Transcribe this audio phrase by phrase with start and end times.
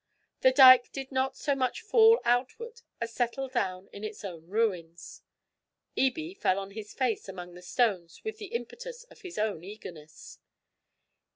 [0.39, 5.21] The dyke did not so much fall outward as settle down on its own ruins.
[5.95, 10.39] Ebie fell on his face among the stones with the impetus of his own eagerness.